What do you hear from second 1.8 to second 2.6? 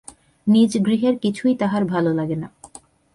ভালো লাগে না।